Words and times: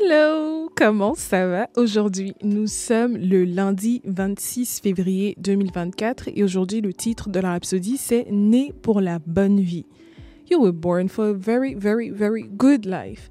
Hello, 0.00 0.70
comment 0.74 1.14
ça 1.14 1.46
va? 1.46 1.68
Aujourd'hui, 1.76 2.34
nous 2.42 2.66
sommes 2.66 3.16
le 3.16 3.44
lundi 3.44 4.00
26 4.04 4.80
février 4.80 5.34
2024 5.38 6.28
et 6.34 6.42
aujourd'hui, 6.42 6.80
le 6.80 6.94
titre 6.94 7.28
de 7.28 7.40
la 7.40 7.50
rhapsodie, 7.50 7.98
c'est 7.98 8.26
Né 8.30 8.72
pour 8.82 9.00
la 9.00 9.18
bonne 9.18 9.60
vie. 9.60 9.84
You 10.50 10.62
were 10.62 10.72
born 10.72 11.08
for 11.08 11.26
a 11.26 11.32
very, 11.32 11.74
very, 11.74 12.10
very 12.10 12.44
good 12.44 12.86
life. 12.86 13.30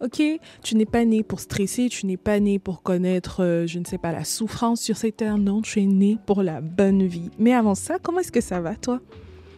Ok, 0.00 0.20
tu 0.62 0.74
n'es 0.74 0.84
pas 0.84 1.04
né 1.04 1.22
pour 1.22 1.40
stresser, 1.40 1.88
tu 1.88 2.06
n'es 2.06 2.16
pas 2.16 2.40
né 2.40 2.58
pour 2.58 2.82
connaître, 2.82 3.42
euh, 3.42 3.66
je 3.66 3.78
ne 3.78 3.84
sais 3.84 3.98
pas, 3.98 4.12
la 4.12 4.24
souffrance 4.24 4.80
sur 4.80 4.96
cette 4.96 5.18
terre. 5.18 5.38
Non, 5.38 5.62
tu 5.62 5.80
es 5.80 5.86
né 5.86 6.18
pour 6.26 6.42
la 6.42 6.60
bonne 6.60 7.06
vie. 7.06 7.30
Mais 7.38 7.54
avant 7.54 7.76
ça, 7.76 7.98
comment 8.02 8.18
est-ce 8.18 8.32
que 8.32 8.40
ça 8.40 8.60
va, 8.60 8.74
toi? 8.74 9.00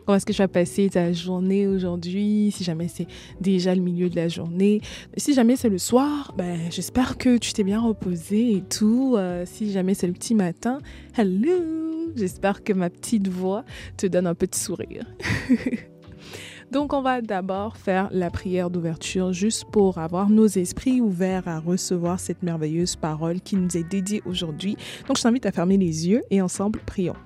Comment 0.05 0.17
est-ce 0.17 0.27
que 0.27 0.33
tu 0.33 0.39
vas 0.39 0.49
passer 0.49 0.91
ta 0.91 1.13
journée 1.13 1.67
aujourd'hui 1.67 2.53
Si 2.55 2.63
jamais 2.63 2.89
c'est 2.89 3.07
déjà 3.41 3.75
le 3.75 3.81
milieu 3.81 4.11
de 4.11 4.17
la 4.17 4.29
journée? 4.29 4.83
Si 5.17 5.33
jamais 5.33 5.57
c'est 5.57 5.71
le 5.71 5.79
soir, 5.79 6.35
ben, 6.37 6.59
j'espère 6.71 7.17
que 7.17 7.39
tu 7.39 7.55
t'es 7.55 7.65
bien 7.65 7.81
reposé 7.81 8.57
et 8.57 8.63
tout. 8.63 9.15
Euh, 9.17 9.45
si 9.47 9.73
jamais 9.73 9.95
c'est 9.95 10.07
le 10.07 10.13
petit 10.13 10.35
matin, 10.35 10.79
hello 11.17 12.13
J'espère 12.17 12.63
que 12.63 12.73
ma 12.73 12.91
petite 12.91 13.29
voix 13.29 13.65
te 13.97 14.07
donne 14.07 14.27
un 14.27 14.35
petit 14.35 14.61
sourire. 14.61 15.05
Donc, 16.71 16.93
on 16.93 17.03
va 17.03 17.21
d'abord 17.21 17.77
faire 17.77 18.09
la 18.13 18.31
prière 18.31 18.71
d'ouverture 18.71 19.33
juste 19.33 19.65
pour 19.71 19.99
avoir 19.99 20.29
nos 20.29 20.47
esprits 20.47 21.01
ouverts 21.01 21.49
à 21.49 21.61
recevoir 21.61 22.21
cette 22.21 22.43
merveilleuse 22.43 22.97
parole 22.97 23.41
qui 23.41 23.57
nous 23.57 23.77
est 23.77 23.89
dédiée 23.89 24.23
aujourd'hui. 24.27 24.77
Donc, 25.09 25.17
je 25.17 25.23
t'invite 25.23 25.47
à 25.47 25.53
fermer 25.53 25.77
les 25.77 26.09
yeux 26.09 26.23
et 26.31 26.41
ensemble 26.41 26.81
prions. 26.85 27.17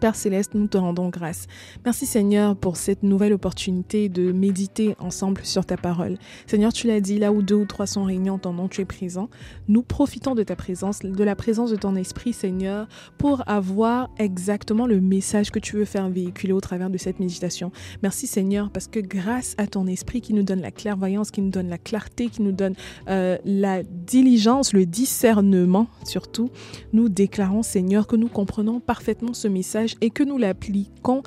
Père 0.00 0.14
céleste, 0.14 0.54
nous 0.54 0.66
te 0.66 0.76
rendons 0.76 1.08
grâce. 1.08 1.46
Merci 1.84 2.06
Seigneur 2.06 2.54
pour 2.54 2.76
cette 2.76 3.02
nouvelle 3.02 3.32
opportunité 3.32 4.08
de 4.08 4.32
méditer 4.32 4.94
ensemble 4.98 5.40
sur 5.44 5.64
ta 5.64 5.76
parole. 5.76 6.18
Seigneur, 6.46 6.72
tu 6.72 6.86
l'as 6.86 7.00
dit, 7.00 7.18
là 7.18 7.32
où 7.32 7.42
deux 7.42 7.54
ou 7.54 7.64
trois 7.64 7.86
sont 7.86 8.04
réunis 8.04 8.30
en 8.30 8.38
ton 8.38 8.52
nom, 8.52 8.68
tu 8.68 8.82
es 8.82 8.84
présent. 8.84 9.30
Nous 9.68 9.82
profitons 9.82 10.34
de 10.34 10.42
ta 10.42 10.56
présence, 10.56 11.00
de 11.00 11.24
la 11.24 11.34
présence 11.36 11.70
de 11.70 11.76
ton 11.76 11.96
esprit, 11.96 12.32
Seigneur, 12.32 12.88
pour 13.16 13.42
avoir 13.48 14.10
exactement 14.18 14.86
le 14.86 15.00
message 15.00 15.50
que 15.50 15.58
tu 15.58 15.76
veux 15.76 15.84
faire 15.84 16.08
véhiculer 16.08 16.52
au 16.52 16.60
travers 16.60 16.90
de 16.90 16.98
cette 16.98 17.20
méditation. 17.20 17.72
Merci 18.02 18.26
Seigneur, 18.26 18.70
parce 18.70 18.88
que 18.88 19.00
grâce 19.00 19.54
à 19.58 19.66
ton 19.66 19.86
esprit 19.86 20.20
qui 20.20 20.34
nous 20.34 20.42
donne 20.42 20.60
la 20.60 20.70
clairvoyance, 20.70 21.30
qui 21.30 21.40
nous 21.40 21.50
donne 21.50 21.68
la 21.68 21.78
clarté, 21.78 22.28
qui 22.28 22.42
nous 22.42 22.52
donne 22.52 22.74
euh, 23.08 23.38
la 23.44 23.82
diligence, 23.82 24.72
le 24.72 24.84
discernement 24.84 25.86
surtout, 26.04 26.50
nous 26.92 27.08
déclarons 27.08 27.62
Seigneur 27.62 28.06
que 28.06 28.16
nous 28.16 28.28
comprenons 28.28 28.80
parfaitement 28.80 29.32
ce 29.32 29.48
message 29.48 29.85
et 30.00 30.10
que 30.10 30.22
nous 30.22 30.38
l'appliquons 30.38 31.22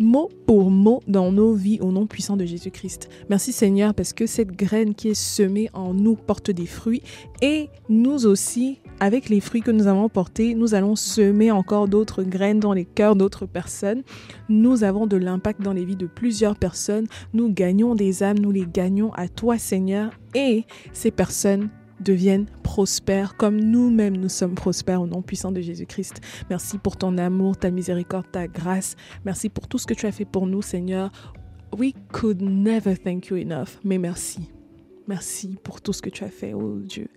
mot 0.00 0.30
pour 0.46 0.70
mot 0.70 1.02
dans 1.06 1.30
nos 1.30 1.52
vies 1.52 1.78
au 1.80 1.92
nom 1.92 2.06
puissant 2.06 2.36
de 2.36 2.44
Jésus-Christ. 2.44 3.08
Merci 3.28 3.52
Seigneur 3.52 3.94
parce 3.94 4.12
que 4.12 4.26
cette 4.26 4.52
graine 4.52 4.94
qui 4.94 5.10
est 5.10 5.14
semée 5.14 5.68
en 5.74 5.92
nous 5.94 6.16
porte 6.16 6.50
des 6.50 6.66
fruits 6.66 7.02
et 7.42 7.68
nous 7.88 8.26
aussi, 8.26 8.78
avec 8.98 9.28
les 9.28 9.40
fruits 9.40 9.60
que 9.60 9.70
nous 9.70 9.86
avons 9.86 10.08
portés, 10.08 10.54
nous 10.54 10.74
allons 10.74 10.96
semer 10.96 11.50
encore 11.50 11.86
d'autres 11.86 12.22
graines 12.22 12.60
dans 12.60 12.72
les 12.72 12.86
cœurs 12.86 13.14
d'autres 13.14 13.46
personnes. 13.46 14.02
Nous 14.48 14.84
avons 14.84 15.06
de 15.06 15.16
l'impact 15.16 15.60
dans 15.60 15.72
les 15.72 15.84
vies 15.84 15.96
de 15.96 16.06
plusieurs 16.06 16.56
personnes. 16.56 17.06
Nous 17.34 17.52
gagnons 17.52 17.94
des 17.94 18.22
âmes, 18.22 18.38
nous 18.38 18.50
les 18.50 18.66
gagnons 18.66 19.12
à 19.12 19.28
toi 19.28 19.58
Seigneur 19.58 20.12
et 20.34 20.64
ces 20.92 21.10
personnes 21.10 21.68
deviennent 22.00 22.46
prospères 22.62 23.36
comme 23.36 23.60
nous-mêmes 23.60 24.16
nous 24.16 24.28
sommes 24.28 24.54
prospères 24.54 25.02
au 25.02 25.06
nom 25.06 25.22
puissant 25.22 25.52
de 25.52 25.60
Jésus-Christ. 25.60 26.20
Merci 26.48 26.78
pour 26.78 26.96
ton 26.96 27.18
amour, 27.18 27.56
ta 27.56 27.70
miséricorde, 27.70 28.30
ta 28.30 28.46
grâce. 28.48 28.96
Merci 29.24 29.48
pour 29.48 29.68
tout 29.68 29.78
ce 29.78 29.86
que 29.86 29.94
tu 29.94 30.06
as 30.06 30.12
fait 30.12 30.24
pour 30.24 30.46
nous, 30.46 30.62
Seigneur. 30.62 31.10
We 31.76 31.92
could 32.12 32.42
never 32.42 32.96
thank 32.96 33.28
you 33.28 33.36
enough, 33.36 33.78
mais 33.84 33.98
merci. 33.98 34.50
Merci 35.06 35.56
pour 35.62 35.80
tout 35.80 35.92
ce 35.92 36.02
que 36.02 36.10
tu 36.10 36.24
as 36.24 36.30
fait, 36.30 36.54
oh 36.54 36.78
Dieu. 36.78 37.08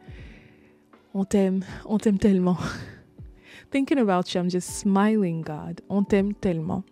On 1.13 1.25
t'aime, 1.25 1.63
on 1.85 1.97
t'aime 1.97 2.17
tellement. 2.17 2.57
Thinking 3.72 3.99
about 3.99 4.33
you, 4.33 4.41
I'm 4.41 4.49
just 4.49 4.69
smiling, 4.69 5.43
God. 5.43 5.81
On 5.89 6.03
t'aime 6.03 6.33
tellement. 6.33 6.83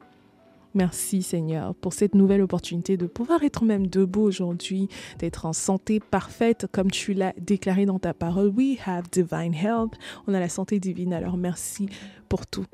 Merci 0.74 1.22
Seigneur 1.22 1.76
pour 1.76 1.94
cette 1.94 2.16
nouvelle 2.16 2.42
opportunité 2.42 2.96
de 2.96 3.06
pouvoir 3.06 3.44
être 3.44 3.66
même 3.66 3.88
debout 3.88 4.22
aujourd'hui, 4.22 4.88
d'être 5.20 5.46
en 5.46 5.54
santé 5.54 6.00
parfaite 6.00 6.68
comme 6.72 6.90
tu 6.90 7.14
l'as 7.14 7.34
déclaré 7.38 7.86
dans 7.86 8.00
ta 8.00 8.14
parole. 8.14 8.48
We 8.56 8.78
have 8.86 9.10
divine 9.12 9.54
help. 9.54 9.96
On 10.28 10.34
a 10.34 10.40
la 10.40 10.50
santé 10.50 10.80
divine, 10.80 11.14
alors 11.14 11.38
merci 11.38 11.88
pour 12.30 12.46
tout. 12.46 12.66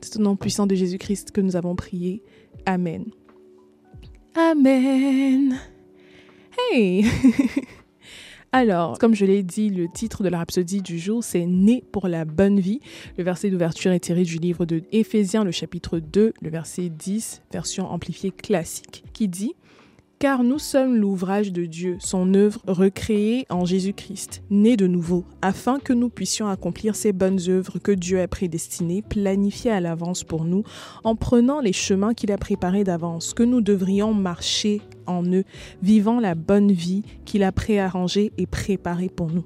C'est 0.00 0.16
au 0.16 0.22
nom 0.22 0.36
puissant 0.36 0.66
de 0.66 0.74
Jésus-Christ 0.74 1.30
que 1.30 1.40
nous 1.40 1.56
avons 1.56 1.76
prié. 1.76 2.22
Amen. 2.66 3.04
Amen. 4.34 5.58
Hey 6.70 7.04
Alors, 8.54 8.98
comme 8.98 9.14
je 9.14 9.24
l'ai 9.24 9.42
dit, 9.42 9.70
le 9.70 9.88
titre 9.88 10.22
de 10.22 10.28
la 10.28 10.36
rhapsodie 10.36 10.82
du 10.82 10.98
jour, 10.98 11.24
c'est 11.24 11.46
Né 11.46 11.82
pour 11.90 12.06
la 12.06 12.26
bonne 12.26 12.60
vie. 12.60 12.80
Le 13.16 13.24
verset 13.24 13.48
d'ouverture 13.48 13.92
est 13.92 14.00
tiré 14.00 14.24
du 14.24 14.36
livre 14.36 14.66
de 14.66 14.82
Éphésiens, 14.92 15.42
le 15.42 15.52
chapitre 15.52 15.98
2, 15.98 16.34
le 16.38 16.50
verset 16.50 16.90
10, 16.90 17.40
version 17.50 17.90
amplifiée 17.90 18.30
classique, 18.30 19.04
qui 19.14 19.26
dit 19.26 19.54
car 20.18 20.44
nous 20.44 20.60
sommes 20.60 20.94
l'ouvrage 20.94 21.50
de 21.50 21.64
Dieu, 21.64 21.96
son 21.98 22.32
œuvre 22.34 22.60
recréée 22.68 23.44
en 23.50 23.64
Jésus-Christ, 23.64 24.44
né 24.50 24.76
de 24.76 24.86
nouveau, 24.86 25.24
afin 25.42 25.80
que 25.80 25.92
nous 25.92 26.10
puissions 26.10 26.46
accomplir 26.46 26.94
ces 26.94 27.12
bonnes 27.12 27.40
œuvres 27.48 27.80
que 27.80 27.90
Dieu 27.90 28.20
a 28.20 28.28
prédestinées, 28.28 29.02
planifiées 29.02 29.72
à 29.72 29.80
l'avance 29.80 30.22
pour 30.22 30.44
nous, 30.44 30.62
en 31.02 31.16
prenant 31.16 31.58
les 31.58 31.72
chemins 31.72 32.14
qu'il 32.14 32.30
a 32.30 32.38
préparés 32.38 32.84
d'avance, 32.84 33.34
que 33.34 33.42
nous 33.42 33.60
devrions 33.60 34.14
marcher 34.14 34.80
en 35.06 35.24
eux, 35.24 35.44
vivant 35.82 36.20
la 36.20 36.34
bonne 36.34 36.72
vie 36.72 37.02
qu'il 37.24 37.42
a 37.42 37.52
préarrangée 37.52 38.32
et 38.38 38.46
préparée 38.46 39.08
pour 39.08 39.30
nous. 39.30 39.44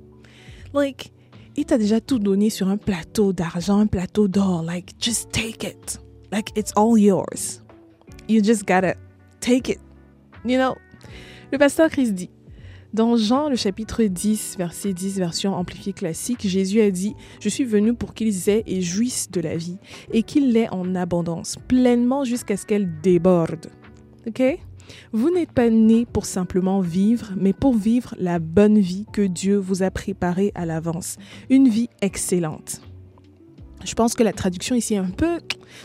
Like, 0.75 1.12
il 1.56 1.65
t'a 1.65 1.78
déjà 1.78 2.00
tout 2.00 2.19
donné 2.19 2.50
sur 2.50 2.69
un 2.69 2.77
plateau 2.77 3.33
d'argent, 3.33 3.78
un 3.78 3.87
plateau 3.87 4.28
d'or. 4.28 4.62
Like, 4.62 4.95
just 5.00 5.31
take 5.33 5.66
it. 5.66 5.99
Like, 6.31 6.50
it's 6.56 6.72
all 6.77 6.99
yours. 6.99 7.62
You 8.28 8.43
just 8.43 8.66
gotta 8.66 8.95
take 9.41 9.71
it. 9.71 9.78
You 10.45 10.59
know, 10.59 10.75
le 11.53 11.59
pasteur 11.59 11.89
Christ 11.89 12.12
dit, 12.12 12.31
dans 12.93 13.16
Jean 13.16 13.49
le 13.49 13.56
chapitre 13.56 14.05
10, 14.05 14.56
verset 14.59 14.93
10, 14.93 15.19
version 15.19 15.55
amplifiée 15.55 15.93
classique, 15.93 16.47
Jésus 16.47 16.81
a 16.81 16.91
dit, 16.91 17.15
Je 17.41 17.49
suis 17.49 17.65
venu 17.65 17.95
pour 17.95 18.15
qu'ils 18.15 18.49
aient 18.49 18.62
et 18.66 18.81
jouissent 18.81 19.31
de 19.31 19.41
la 19.41 19.56
vie, 19.56 19.78
et 20.12 20.22
qu'ils 20.22 20.53
l'aient 20.53 20.71
en 20.71 20.95
abondance, 20.95 21.56
pleinement 21.69 22.25
jusqu'à 22.25 22.56
ce 22.56 22.66
qu'elle 22.66 23.00
déborde. 23.00 23.66
OK? 24.27 24.43
Vous 25.12 25.30
n'êtes 25.30 25.52
pas 25.52 25.70
né 25.70 26.06
pour 26.06 26.26
simplement 26.26 26.80
vivre, 26.80 27.32
mais 27.36 27.52
pour 27.52 27.74
vivre 27.74 28.14
la 28.19 28.38
bonne 28.38 28.78
vie 28.78 29.06
que 29.12 29.22
Dieu 29.22 29.56
vous 29.56 29.82
a 29.82 29.91
préparée 29.91 30.52
à 30.54 30.66
l'avance. 30.66 31.16
Une 31.50 31.69
vie 31.69 31.88
excellente. 32.02 32.80
Je 33.84 33.94
pense 33.94 34.14
que 34.14 34.22
la 34.22 34.32
traduction 34.32 34.74
ici 34.74 34.94
est 34.94 34.98
un 34.98 35.10
peu, 35.10 35.38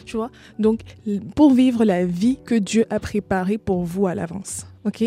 tu 0.06 0.18
vois. 0.18 0.32
Donc, 0.60 0.82
pour 1.36 1.54
vivre 1.54 1.84
la 1.86 2.06
vie 2.06 2.40
que 2.44 2.56
Dieu 2.56 2.86
a 2.90 3.00
préparée 3.00 3.58
pour 3.58 3.84
vous 3.84 4.08
à 4.08 4.16
l'avance. 4.16 4.66
OK? 4.86 5.04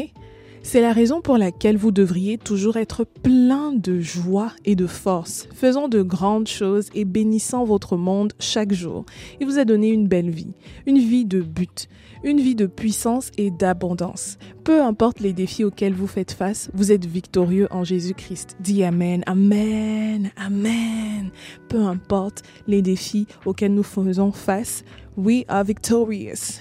C'est 0.64 0.80
la 0.80 0.92
raison 0.94 1.20
pour 1.20 1.36
laquelle 1.36 1.76
vous 1.76 1.92
devriez 1.92 2.38
toujours 2.38 2.78
être 2.78 3.04
plein 3.04 3.72
de 3.72 4.00
joie 4.00 4.50
et 4.64 4.74
de 4.74 4.86
force, 4.86 5.46
faisant 5.54 5.88
de 5.88 6.02
grandes 6.02 6.48
choses 6.48 6.88
et 6.94 7.04
bénissant 7.04 7.64
votre 7.64 7.96
monde 7.96 8.32
chaque 8.40 8.72
jour. 8.72 9.04
Il 9.40 9.46
vous 9.46 9.58
a 9.58 9.66
donné 9.66 9.90
une 9.90 10.08
belle 10.08 10.30
vie, 10.30 10.54
une 10.86 10.98
vie 10.98 11.26
de 11.26 11.42
but, 11.42 11.88
une 12.24 12.40
vie 12.40 12.54
de 12.54 12.66
puissance 12.66 13.30
et 13.36 13.50
d'abondance. 13.50 14.38
Peu 14.64 14.82
importe 14.82 15.20
les 15.20 15.34
défis 15.34 15.64
auxquels 15.64 15.92
vous 15.92 16.06
faites 16.06 16.32
face, 16.32 16.70
vous 16.72 16.90
êtes 16.90 17.04
victorieux 17.04 17.68
en 17.70 17.84
Jésus-Christ. 17.84 18.56
Dis 18.58 18.82
Amen, 18.84 19.22
Amen, 19.26 20.30
Amen. 20.36 21.30
Peu 21.68 21.82
importe 21.82 22.42
les 22.66 22.80
défis 22.80 23.26
auxquels 23.44 23.74
nous 23.74 23.82
faisons 23.82 24.32
face, 24.32 24.82
we 25.18 25.44
are 25.48 25.62
victorious. 25.62 26.58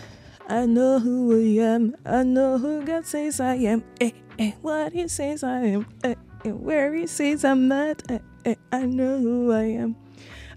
I 0.53 0.67
know 0.67 0.99
who 0.99 1.33
I 1.35 1.63
am. 1.65 1.95
I 2.05 2.21
know 2.21 2.59
who 2.59 2.85
God 2.85 3.07
says 3.07 3.39
I 3.39 3.55
am. 3.55 3.83
Eh, 3.99 4.11
eh, 4.37 4.51
what 4.61 4.93
He 4.93 5.07
says 5.07 5.43
I 5.43 5.61
am. 5.65 5.87
Eh, 6.03 6.13
eh, 6.45 6.51
where 6.51 6.93
He 6.93 7.07
says 7.07 7.43
I'm 7.43 7.67
not. 7.67 8.03
Eh, 8.07 8.19
eh, 8.45 8.55
I 8.71 8.85
know 8.85 9.17
who 9.17 9.51
I 9.51 9.63
am. 9.63 9.95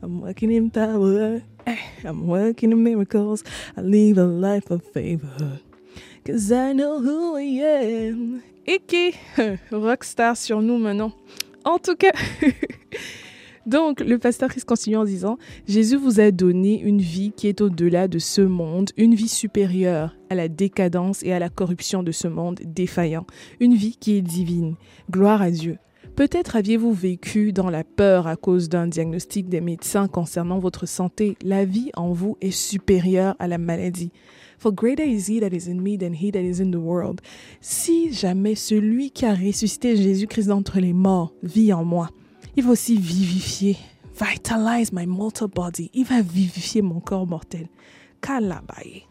I'm 0.03 0.20
working 0.20 0.53
in 0.53 0.70
power. 0.70 1.41
Eh, 1.67 1.79
I'm 2.05 2.26
working 2.26 2.73
in 2.73 2.85
miracles. 2.85 3.43
I 3.75 3.81
live 3.81 4.19
a 4.19 4.25
life 4.25 4.70
of 4.70 4.85
favor. 4.85 5.61
Cause 6.26 6.53
I 6.53 6.75
know 6.75 7.00
who 7.00 7.37
I 7.37 7.49
am. 7.65 8.43
Iki, 8.67 9.15
rockstar 9.73 10.37
sur 10.37 10.61
nous 10.61 10.79
maintenant. 10.79 11.12
En 11.65 11.79
tout 11.79 11.97
cas. 11.97 12.12
Donc, 13.67 13.99
le 13.99 14.19
pasteur 14.19 14.49
Christ 14.49 14.65
continue 14.65 14.97
en 14.97 15.05
disant, 15.05 15.39
Jésus 15.67 15.97
vous 15.97 16.21
a 16.21 16.31
donné 16.31 16.81
une 16.81 17.01
vie 17.01 17.33
qui 17.37 17.49
est 17.49 17.61
au-delà 17.61 18.07
de 18.07 18.21
ce 18.21 18.41
monde, 18.41 18.91
une 18.97 19.15
vie 19.15 19.29
supérieure 19.29 20.17
à 20.31 20.37
la 20.37 20.47
décadence 20.47 21.25
et 21.25 21.33
à 21.33 21.41
la 21.41 21.49
corruption 21.49 22.05
de 22.05 22.13
ce 22.13 22.29
monde 22.29 22.61
défaillant, 22.65 23.27
une 23.59 23.75
vie 23.75 23.97
qui 23.99 24.17
est 24.17 24.23
divine. 24.23 24.77
Gloire 25.11 25.43
à 25.43 25.51
Dieu. 25.51 25.79
Peut-être 26.15 26.55
aviez-vous 26.55 26.93
vécu 26.93 27.53
dans 27.53 27.69
la 27.69 27.83
peur 27.83 28.29
à 28.29 28.37
cause 28.37 28.69
d'un 28.69 28.87
diagnostic 28.87 29.49
des 29.49 29.61
médecins 29.61 30.09
concernant 30.09 30.61
votre 30.61 30.87
santé. 30.87 31.37
La 31.43 31.65
vie 31.65 31.91
en 31.95 32.13
vous 32.13 32.39
est 32.41 32.53
supérieure 32.53 33.35
à 33.39 33.49
la 33.49 33.59
maladie. 33.59 34.13
For 34.59 34.73
greater 34.73 35.07
is 35.07 35.29
he 35.29 35.41
that 35.41 35.55
is 35.55 35.69
in 35.69 35.83
me 35.83 35.99
than 35.99 36.15
he 36.15 36.31
that 36.31 36.41
is 36.41 36.63
in 36.63 36.71
the 36.71 36.77
world. 36.77 37.21
Si 37.61 38.13
jamais 38.13 38.55
celui 38.55 39.11
qui 39.11 39.27
a 39.27 39.35
ressuscité 39.35 39.97
Jésus-Christ 39.97 40.47
d'entre 40.47 40.79
les 40.79 40.95
morts 40.95 41.35
vit 41.43 41.73
en 41.73 41.85
moi, 41.85 42.09
il 42.56 42.64
va 42.64 42.70
aussi 42.70 42.97
vivifier, 42.97 43.76
vitalize 44.19 44.93
my 44.93 45.06
mortal 45.06 45.49
body. 45.49 45.91
Il 45.94 46.05
va 46.05 46.23
vivifier 46.23 46.82
mon 46.82 47.00
corps 47.00 47.26
mortel. 47.26 47.69
Kalabaye. 48.20 49.06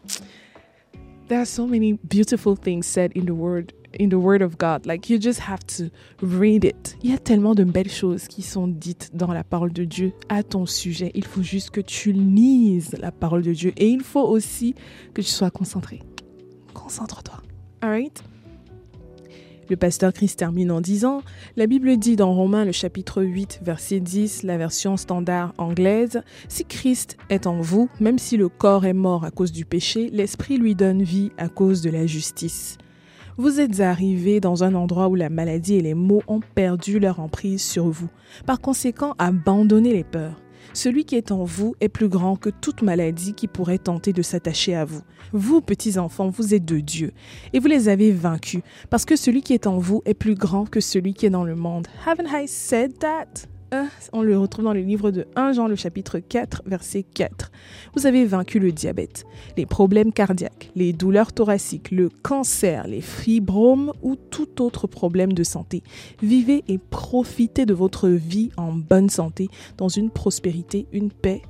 There 1.28 1.38
are 1.38 1.46
so 1.46 1.66
many 1.66 1.98
beautiful 2.04 2.56
things 2.56 2.86
said 2.86 3.12
in 3.16 3.24
the 3.24 3.34
word 3.34 3.72
in 3.98 4.10
the 4.10 4.18
word 4.18 4.42
of 4.42 4.58
God. 4.58 4.86
Like 4.86 5.08
you 5.08 5.18
just 5.18 5.40
have 5.40 5.64
to 5.78 5.90
read 6.20 6.64
it. 6.64 6.96
Il 7.02 7.10
y 7.10 7.14
a 7.14 7.18
tellement 7.18 7.54
de 7.54 7.64
belles 7.64 7.90
choses 7.90 8.28
qui 8.28 8.42
sont 8.42 8.68
dites 8.68 9.10
dans 9.14 9.32
la 9.32 9.44
parole 9.44 9.72
de 9.72 9.84
Dieu 9.84 10.12
à 10.28 10.42
ton 10.42 10.66
sujet. 10.66 11.10
Il 11.14 11.24
faut 11.24 11.42
juste 11.42 11.70
que 11.70 11.80
tu 11.80 12.12
lises 12.12 12.94
la 12.98 13.10
parole 13.10 13.42
de 13.42 13.52
Dieu 13.52 13.72
et 13.76 13.88
il 13.88 14.02
faut 14.02 14.26
aussi 14.26 14.74
que 15.14 15.22
tu 15.22 15.28
sois 15.28 15.50
concentré. 15.50 16.00
Concentre-toi. 16.74 17.42
Alright? 17.80 18.22
Le 19.68 19.76
pasteur 19.76 20.12
Christ 20.12 20.38
termine 20.38 20.70
en 20.70 20.80
disant 20.80 21.22
La 21.56 21.66
Bible 21.66 21.96
dit 21.96 22.14
dans 22.14 22.32
Romains 22.32 22.64
le 22.64 22.70
chapitre 22.70 23.24
8, 23.24 23.60
verset 23.64 23.98
10, 23.98 24.44
la 24.44 24.58
version 24.58 24.96
standard 24.96 25.54
anglaise 25.58 26.22
Si 26.48 26.64
Christ 26.64 27.16
est 27.30 27.48
en 27.48 27.60
vous, 27.60 27.88
même 27.98 28.18
si 28.18 28.36
le 28.36 28.48
corps 28.48 28.86
est 28.86 28.92
mort 28.92 29.24
à 29.24 29.32
cause 29.32 29.50
du 29.50 29.64
péché, 29.64 30.08
l'esprit 30.12 30.56
lui 30.56 30.76
donne 30.76 31.02
vie 31.02 31.32
à 31.36 31.48
cause 31.48 31.82
de 31.82 31.90
la 31.90 32.06
justice. 32.06 32.78
Vous 33.38 33.58
êtes 33.58 33.80
arrivé 33.80 34.38
dans 34.38 34.62
un 34.62 34.74
endroit 34.74 35.08
où 35.08 35.16
la 35.16 35.30
maladie 35.30 35.74
et 35.74 35.82
les 35.82 35.94
maux 35.94 36.22
ont 36.28 36.40
perdu 36.54 37.00
leur 37.00 37.18
emprise 37.18 37.62
sur 37.62 37.88
vous. 37.88 38.08
Par 38.46 38.60
conséquent, 38.60 39.14
abandonnez 39.18 39.92
les 39.92 40.04
peurs. 40.04 40.40
Celui 40.76 41.06
qui 41.06 41.16
est 41.16 41.32
en 41.32 41.42
vous 41.42 41.74
est 41.80 41.88
plus 41.88 42.10
grand 42.10 42.36
que 42.36 42.50
toute 42.50 42.82
maladie 42.82 43.32
qui 43.32 43.48
pourrait 43.48 43.78
tenter 43.78 44.12
de 44.12 44.20
s'attacher 44.20 44.74
à 44.74 44.84
vous. 44.84 45.00
Vous, 45.32 45.62
petits 45.62 45.96
enfants, 45.96 46.28
vous 46.28 46.52
êtes 46.52 46.66
de 46.66 46.80
Dieu, 46.80 47.12
et 47.54 47.60
vous 47.60 47.66
les 47.66 47.88
avez 47.88 48.12
vaincus, 48.12 48.60
parce 48.90 49.06
que 49.06 49.16
celui 49.16 49.40
qui 49.40 49.54
est 49.54 49.66
en 49.66 49.78
vous 49.78 50.02
est 50.04 50.12
plus 50.12 50.34
grand 50.34 50.66
que 50.68 50.80
celui 50.80 51.14
qui 51.14 51.24
est 51.24 51.30
dans 51.30 51.44
le 51.44 51.56
monde. 51.56 51.88
Haven't 52.04 52.28
I 52.30 52.46
said 52.46 52.98
that? 52.98 53.48
On 54.12 54.22
le 54.22 54.38
retrouve 54.38 54.64
dans 54.64 54.72
le 54.72 54.80
livre 54.80 55.10
de 55.10 55.26
1 55.36 55.52
Jean, 55.52 55.68
le 55.68 55.76
chapitre 55.76 56.18
4, 56.18 56.62
verset 56.66 57.02
4. 57.02 57.50
Vous 57.94 58.06
avez 58.06 58.24
vaincu 58.24 58.58
le 58.58 58.72
diabète, 58.72 59.24
les 59.56 59.66
problèmes 59.66 60.12
cardiaques, 60.12 60.70
les 60.74 60.92
douleurs 60.92 61.32
thoraciques, 61.32 61.90
le 61.90 62.08
cancer, 62.08 62.86
les 62.86 63.00
fibromes 63.00 63.92
ou 64.02 64.16
tout 64.16 64.62
autre 64.62 64.86
problème 64.86 65.32
de 65.32 65.44
santé. 65.44 65.82
Vivez 66.22 66.64
et 66.68 66.78
profitez 66.78 67.66
de 67.66 67.74
votre 67.74 68.08
vie 68.08 68.50
en 68.56 68.72
bonne 68.72 69.10
santé, 69.10 69.48
dans 69.76 69.88
une 69.88 70.10
prospérité, 70.10 70.86
une 70.92 71.10
paix 71.10 71.42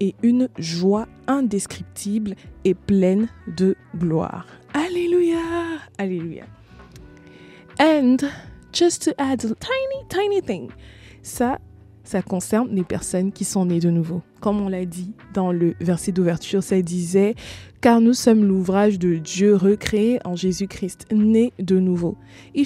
et 0.00 0.14
une 0.22 0.48
joie 0.58 1.06
indescriptible 1.26 2.34
et 2.64 2.74
pleine 2.74 3.28
de 3.56 3.76
gloire. 3.96 4.46
Alléluia! 4.74 5.38
Alléluia. 5.98 6.44
And 7.78 8.18
just 8.72 9.02
to 9.04 9.14
add 9.18 9.44
a 9.44 9.54
tiny, 9.54 10.04
tiny 10.08 10.40
thing, 10.42 10.70
ça, 11.26 11.58
ça 12.04 12.22
concerne 12.22 12.68
les 12.72 12.84
personnes 12.84 13.32
qui 13.32 13.44
sont 13.44 13.66
nées 13.66 13.80
de 13.80 13.90
nouveau. 13.90 14.22
Comme 14.40 14.60
on 14.60 14.68
l'a 14.68 14.84
dit 14.84 15.12
dans 15.34 15.50
le 15.50 15.74
verset 15.80 16.12
d'ouverture, 16.12 16.62
ça 16.62 16.80
disait 16.82 17.34
car 17.80 18.00
nous 18.00 18.14
sommes 18.14 18.44
l'ouvrage 18.44 19.00
de 19.00 19.16
Dieu 19.16 19.56
recréé 19.56 20.20
en 20.24 20.36
Jésus-Christ, 20.36 21.06
né 21.12 21.52
de 21.58 21.80
nouveau. 21.80 22.16
Si 22.54 22.64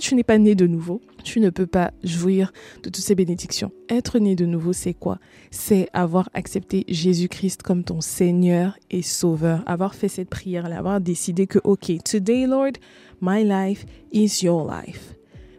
tu 0.00 0.14
n'es 0.16 0.24
pas 0.24 0.38
né 0.38 0.56
de 0.56 0.66
nouveau, 0.66 1.00
tu 1.22 1.38
ne 1.38 1.50
peux 1.50 1.68
pas 1.68 1.92
jouir 2.02 2.52
de 2.82 2.90
toutes 2.90 2.96
ces 2.96 3.14
bénédictions. 3.14 3.70
Être 3.88 4.18
né 4.18 4.34
de 4.34 4.44
nouveau, 4.44 4.72
c'est 4.72 4.94
quoi? 4.94 5.20
C'est 5.52 5.88
avoir 5.92 6.28
accepté 6.34 6.84
Jésus-Christ 6.88 7.62
comme 7.62 7.84
ton 7.84 8.00
Seigneur 8.00 8.76
et 8.90 9.02
Sauveur, 9.02 9.62
avoir 9.66 9.94
fait 9.94 10.08
cette 10.08 10.30
prière, 10.30 10.66
avoir 10.66 11.00
décidé 11.00 11.46
que, 11.46 11.60
ok, 11.62 11.92
today, 12.04 12.46
Lord, 12.46 12.72
my 13.20 13.44
life 13.44 13.86
is 14.12 14.44
your 14.44 14.68
life. 14.68 15.12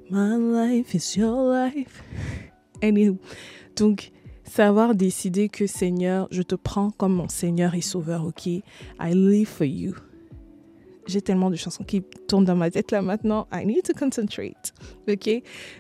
My 0.09 0.38
life 0.38 0.94
is 0.94 1.18
your 1.18 1.51
life. 1.51 2.01
Donc, 3.75 4.12
savoir 4.45 4.95
décider 4.95 5.50
que 5.50 5.68
Seigneur, 5.68 6.30
je 6.31 6.44
te 6.44 6.56
prends 6.56 6.92
comme 6.92 7.13
mon 7.13 7.27
Seigneur 7.27 7.75
et 7.75 7.81
Sauveur, 7.81 8.25
ok? 8.25 8.45
I 8.45 8.63
live 9.13 9.48
for 9.48 9.65
you. 9.65 9.95
J'ai 11.07 11.21
tellement 11.21 11.50
de 11.50 11.57
chansons 11.57 11.83
qui 11.83 12.04
tournent 12.27 12.45
dans 12.45 12.56
ma 12.56 12.71
tête 12.71 12.92
là 12.92 13.01
maintenant. 13.01 13.48
I 13.51 13.65
need 13.65 13.83
to 13.83 13.94
concentrate. 13.94 14.74
Ok? 15.09 15.30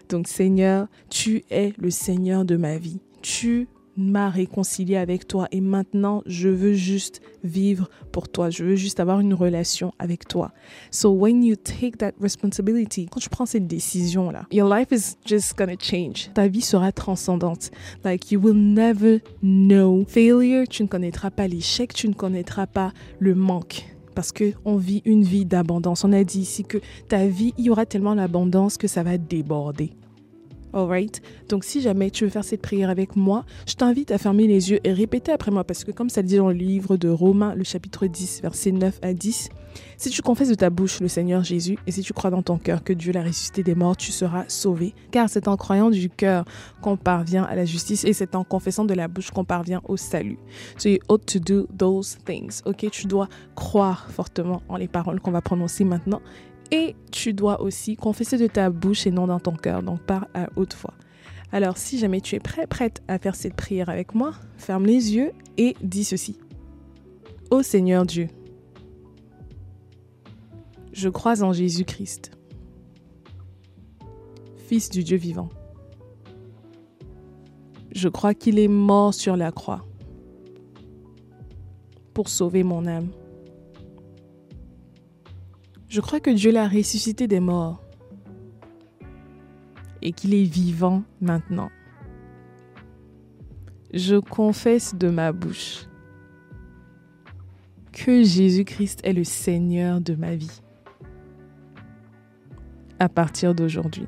Donc, 0.09 0.27
Seigneur, 0.27 0.87
tu 1.09 1.43
es 1.49 1.73
le 1.77 1.89
Seigneur 1.89 2.43
de 2.43 2.57
ma 2.57 2.77
vie. 2.77 2.99
Tu 3.21 3.67
m'a 3.97 4.29
réconcilié 4.29 4.95
avec 4.95 5.27
toi 5.27 5.47
et 5.51 5.59
maintenant 5.59 6.21
je 6.25 6.49
veux 6.49 6.73
juste 6.73 7.21
vivre 7.43 7.89
pour 8.11 8.29
toi. 8.29 8.49
Je 8.49 8.63
veux 8.63 8.75
juste 8.75 8.99
avoir 8.99 9.19
une 9.19 9.33
relation 9.33 9.91
avec 9.99 10.27
toi. 10.27 10.51
So 10.91 11.11
when 11.11 11.43
you 11.43 11.55
take 11.55 11.97
that 11.97 12.13
responsibility, 12.21 13.07
quand 13.11 13.19
tu 13.19 13.29
prends 13.29 13.45
cette 13.45 13.67
décision 13.67 14.29
là, 14.31 14.45
your 14.51 14.69
life 14.69 14.89
is 14.91 15.17
just 15.25 15.57
gonna 15.57 15.75
change. 15.79 16.31
Ta 16.33 16.47
vie 16.47 16.61
sera 16.61 16.91
transcendante. 16.91 17.71
Like 18.05 18.31
you 18.31 18.39
will 18.39 18.55
never 18.55 19.19
know 19.41 20.05
failure. 20.07 20.67
Tu 20.69 20.83
ne 20.83 20.87
connaîtras 20.87 21.31
pas 21.31 21.47
l'échec. 21.47 21.93
Tu 21.93 22.07
ne 22.07 22.13
connaîtras 22.13 22.67
pas 22.67 22.93
le 23.19 23.35
manque 23.35 23.97
parce 24.17 24.31
que 24.31 24.53
on 24.65 24.77
vit 24.77 25.03
une 25.05 25.23
vie 25.23 25.45
d'abondance. 25.45 26.03
On 26.03 26.11
a 26.11 26.23
dit 26.23 26.39
ici 26.39 26.63
que 26.63 26.79
ta 27.07 27.27
vie, 27.27 27.53
il 27.59 27.65
y 27.65 27.69
aura 27.69 27.85
tellement 27.85 28.15
d'abondance 28.15 28.77
que 28.77 28.87
ça 28.87 29.03
va 29.03 29.19
déborder. 29.19 29.91
Alright? 30.73 31.21
Donc, 31.49 31.63
si 31.63 31.81
jamais 31.81 32.11
tu 32.11 32.25
veux 32.25 32.29
faire 32.29 32.43
cette 32.43 32.61
prière 32.61 32.89
avec 32.89 33.15
moi, 33.15 33.45
je 33.67 33.75
t'invite 33.75 34.11
à 34.11 34.17
fermer 34.17 34.47
les 34.47 34.71
yeux 34.71 34.79
et 34.83 34.93
répéter 34.93 35.31
après 35.31 35.51
moi, 35.51 35.63
parce 35.63 35.83
que 35.83 35.91
comme 35.91 36.09
ça 36.09 36.21
le 36.21 36.27
dit 36.27 36.37
dans 36.37 36.49
le 36.49 36.53
livre 36.53 36.97
de 36.97 37.09
Romains, 37.09 37.55
le 37.55 37.63
chapitre 37.63 38.07
10, 38.07 38.41
versets 38.41 38.71
9 38.71 38.99
à 39.01 39.13
10, 39.13 39.49
si 39.97 40.09
tu 40.09 40.21
confesses 40.21 40.49
de 40.49 40.55
ta 40.55 40.69
bouche 40.69 40.99
le 40.99 41.07
Seigneur 41.07 41.43
Jésus 41.43 41.77
et 41.87 41.91
si 41.91 42.01
tu 42.01 42.13
crois 42.13 42.29
dans 42.29 42.41
ton 42.41 42.57
cœur 42.57 42.83
que 42.83 42.93
Dieu 42.93 43.11
l'a 43.11 43.23
ressuscité 43.23 43.63
des 43.63 43.75
morts, 43.75 43.97
tu 43.97 44.11
seras 44.11 44.45
sauvé. 44.47 44.93
Car 45.11 45.29
c'est 45.29 45.47
en 45.47 45.57
croyant 45.57 45.89
du 45.89 46.09
cœur 46.09 46.45
qu'on 46.81 46.97
parvient 46.97 47.43
à 47.43 47.55
la 47.55 47.65
justice 47.65 48.03
et 48.03 48.13
c'est 48.13 48.35
en 48.35 48.43
confessant 48.43 48.85
de 48.85 48.93
la 48.93 49.07
bouche 49.07 49.31
qu'on 49.31 49.45
parvient 49.45 49.81
au 49.87 49.97
salut. 49.97 50.37
So 50.77 50.89
you 50.89 50.99
ought 51.09 51.25
to 51.27 51.39
do 51.39 51.67
those 51.77 52.17
things. 52.25 52.61
Ok, 52.65 52.89
tu 52.91 53.07
dois 53.07 53.27
croire 53.55 54.09
fortement 54.11 54.61
en 54.69 54.77
les 54.77 54.87
paroles 54.87 55.19
qu'on 55.19 55.31
va 55.31 55.41
prononcer 55.41 55.83
maintenant 55.83 56.21
et 56.71 56.95
tu 57.11 57.33
dois 57.33 57.61
aussi 57.61 57.95
confesser 57.95 58.37
de 58.37 58.47
ta 58.47 58.69
bouche 58.69 59.07
et 59.07 59.11
non 59.11 59.27
dans 59.27 59.39
ton 59.39 59.53
cœur, 59.53 59.83
donc 59.83 60.01
par 60.01 60.27
à 60.33 60.47
haute 60.55 60.75
voix. 60.75 60.93
Alors 61.51 61.77
si 61.77 61.97
jamais 61.97 62.21
tu 62.21 62.35
es 62.35 62.39
prêt, 62.39 62.67
prête 62.67 63.01
à 63.07 63.19
faire 63.19 63.35
cette 63.35 63.55
prière 63.55 63.89
avec 63.89 64.15
moi, 64.15 64.33
ferme 64.57 64.85
les 64.85 65.15
yeux 65.15 65.31
et 65.57 65.75
dis 65.81 66.03
ceci. 66.03 66.37
Ô 67.51 67.63
Seigneur 67.63 68.05
Dieu, 68.05 68.27
je 70.91 71.09
crois 71.09 71.43
en 71.43 71.53
Jésus-Christ, 71.53 72.31
Fils 74.57 74.89
du 74.89 75.01
Dieu 75.01 75.15
vivant. 75.15 75.47
Je 77.93 78.09
crois 78.09 78.33
qu'il 78.33 78.59
est 78.59 78.67
mort 78.67 79.13
sur 79.13 79.37
la 79.37 79.53
croix 79.53 79.85
pour 82.13 82.27
sauver 82.27 82.63
mon 82.63 82.85
âme. 82.85 83.11
Je 85.87 86.01
crois 86.01 86.19
que 86.19 86.29
Dieu 86.29 86.51
l'a 86.51 86.67
ressuscité 86.67 87.27
des 87.27 87.39
morts 87.39 87.81
et 90.01 90.11
qu'il 90.11 90.33
est 90.33 90.43
vivant 90.43 91.03
maintenant. 91.21 91.69
Je 93.93 94.17
confesse 94.17 94.95
de 94.95 95.09
ma 95.09 95.31
bouche 95.31 95.87
que 97.93 98.21
Jésus-Christ 98.21 98.99
est 99.03 99.13
le 99.13 99.23
Seigneur 99.23 100.01
de 100.01 100.13
ma 100.15 100.35
vie 100.35 100.61
à 102.99 103.07
partir 103.07 103.55
d'aujourd'hui. 103.55 104.07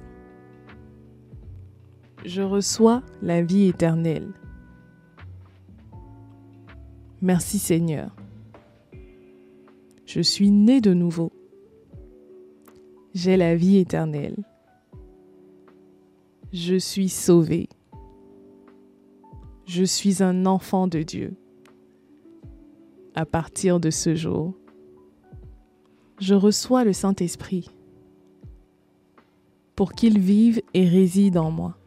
Je 2.26 2.42
reçois 2.42 3.02
la 3.22 3.42
vie 3.42 3.68
éternelle. 3.68 4.34
Merci 7.22 7.58
Seigneur. 7.58 8.14
Je 10.06 10.22
suis 10.22 10.52
né 10.52 10.82
de 10.82 10.94
nouveau 10.94 11.32
j'ai 13.14 13.38
la 13.38 13.56
vie 13.56 13.78
éternelle. 13.78 14.38
Je 16.52 16.76
suis 16.76 17.10
sauvé. 17.10 17.70
Je 19.66 19.84
suis 19.84 20.24
un 20.24 20.46
enfant 20.46 20.88
de 20.88 21.04
Dieu. 21.04 21.36
À 23.16 23.26
partir 23.26 23.80
de 23.80 23.90
ce 23.90 24.16
jour, 24.16 24.56
je 26.20 26.36
reçois 26.36 26.84
le 26.84 26.94
Saint-Esprit 26.94 27.70
pour 29.76 29.94
qu'il 29.94 30.20
vive 30.20 30.62
et 30.74 30.88
réside 30.88 31.38
en 31.38 31.52
moi, 31.52 31.78